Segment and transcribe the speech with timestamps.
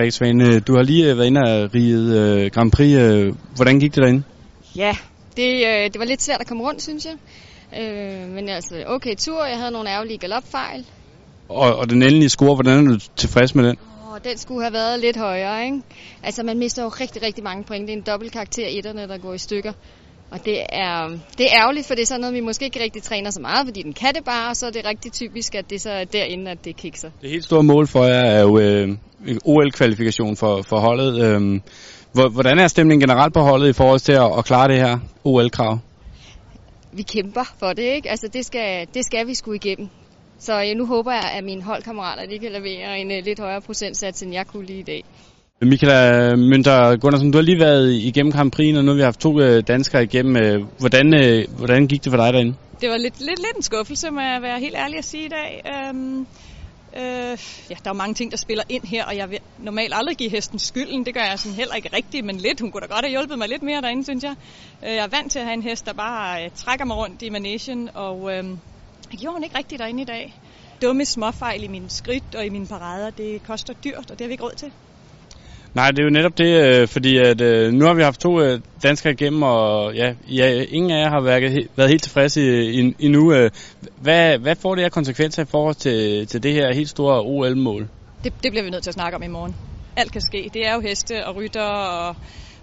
[0.00, 2.96] Rikke Svane, du har lige øh, været inde og riget øh, Grand Prix.
[2.96, 4.22] Øh, hvordan gik det derinde?
[4.76, 4.96] Ja,
[5.36, 7.14] det, øh, det var lidt svært at komme rundt, synes jeg.
[7.80, 9.44] Øh, men altså, okay tur.
[9.44, 10.84] Jeg havde nogle ærgerlige galopfejl.
[11.48, 13.76] Og, og den endelige score, hvordan er du tilfreds med den?
[14.12, 15.82] Og den skulle have været lidt højere, ikke?
[16.22, 17.88] Altså, man mister jo rigtig, rigtig mange point.
[17.88, 19.72] Det er en dobbelt karakter etterne, der går i stykker.
[20.30, 21.08] Og det er,
[21.38, 23.66] det er ærgerligt, for det er sådan noget, vi måske ikke rigtig træner så meget,
[23.66, 26.04] fordi den kan det bare, og så er det rigtig typisk, at det så er
[26.04, 27.10] derinde, at det kikser.
[27.20, 28.88] Det helt store mål for jer er jo øh,
[29.44, 31.24] OL-kvalifikation for, for holdet.
[31.24, 31.60] Øh,
[32.32, 35.78] hvordan er stemningen generelt på holdet i forhold til at, at klare det her OL-krav?
[36.92, 38.10] Vi kæmper for det, ikke?
[38.10, 39.88] Altså, det skal, det skal vi skulle igennem.
[40.38, 43.60] Så jeg, nu håber jeg, at mine holdkammerater de kan levere en uh, lidt højere
[43.60, 45.04] procentsats, end jeg kunne lige i dag.
[45.62, 49.20] Michael Mønter Gunnarsen, du har lige været igennem Grand Prix, og nu har vi haft
[49.20, 50.36] to øh, danskere igennem.
[50.36, 52.54] Øh, hvordan, øh, hvordan gik det for dig derinde?
[52.80, 55.28] Det var lidt, lidt, lidt en skuffelse, må jeg være helt ærlig at sige i
[55.28, 55.62] dag.
[55.66, 56.20] Øhm,
[56.96, 57.38] øh,
[57.70, 60.30] ja, der er mange ting, der spiller ind her, og jeg vil normalt aldrig give
[60.30, 61.06] hesten skylden.
[61.06, 62.60] Det gør jeg sådan heller ikke rigtigt, men lidt.
[62.60, 64.34] Hun kunne da godt have hjulpet mig lidt mere derinde, synes jeg.
[64.82, 67.30] Jeg er vant til at have en hest, der bare øh, trækker mig rundt i
[67.30, 68.44] managen, og øh,
[69.10, 70.34] det gjorde hun ikke rigtigt derinde i dag.
[70.82, 74.26] Dumme småfejl i mine skridt og i mine parader, det koster dyrt, og det har
[74.26, 74.72] vi ikke råd til.
[75.74, 78.40] Nej, det er jo netop det, øh, fordi at, øh, nu har vi haft to
[78.40, 83.50] øh, danskere igennem, og ja, ja, ingen af jer har været, været helt tilfredse endnu.
[84.00, 87.88] Hvad, hvad får det her konsekvenser i forhold til, til det her helt store OL-mål?
[88.24, 89.54] Det, det bliver vi nødt til at snakke om i morgen.
[89.96, 90.50] Alt kan ske.
[90.54, 92.16] Det er jo heste og rytter, og,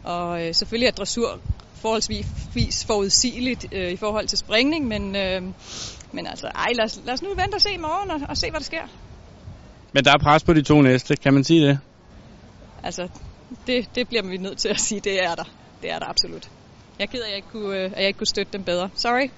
[0.03, 1.39] og selvfølgelig er dressur
[1.81, 5.41] forholdsvis forudsigeligt øh, i forhold til springning, men, øh,
[6.11, 8.37] men altså, ej, lad os, lad os nu vente og se i morgen og, og
[8.37, 8.81] se, hvad der sker.
[9.93, 11.79] Men der er pres på de to næste, kan man sige det?
[12.87, 13.07] Altså,
[13.67, 15.43] det, det bliver vi nødt til at sige, det er der.
[15.81, 16.49] Det er der absolut.
[16.99, 18.63] Jeg er ked af, at jeg ikke kunne, øh, at jeg ikke kunne støtte dem
[18.63, 18.89] bedre.
[18.95, 19.29] Sorry.